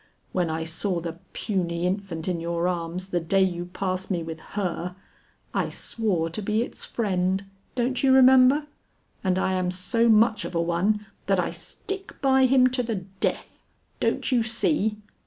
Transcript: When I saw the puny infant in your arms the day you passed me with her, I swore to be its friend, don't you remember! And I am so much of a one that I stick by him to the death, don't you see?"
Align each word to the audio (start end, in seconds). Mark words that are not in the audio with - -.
When 0.31 0.49
I 0.49 0.63
saw 0.63 0.99
the 0.99 1.19
puny 1.31 1.85
infant 1.85 2.27
in 2.27 2.39
your 2.39 2.67
arms 2.67 3.09
the 3.11 3.19
day 3.19 3.43
you 3.43 3.65
passed 3.65 4.09
me 4.09 4.23
with 4.23 4.39
her, 4.57 4.95
I 5.53 5.69
swore 5.69 6.27
to 6.31 6.41
be 6.41 6.63
its 6.63 6.83
friend, 6.85 7.45
don't 7.75 8.01
you 8.01 8.11
remember! 8.11 8.65
And 9.23 9.37
I 9.37 9.53
am 9.53 9.69
so 9.69 10.09
much 10.09 10.43
of 10.43 10.55
a 10.55 10.59
one 10.59 11.05
that 11.27 11.39
I 11.39 11.51
stick 11.51 12.19
by 12.19 12.47
him 12.47 12.65
to 12.69 12.81
the 12.81 12.95
death, 12.95 13.61
don't 13.99 14.31
you 14.31 14.41
see?" 14.41 14.97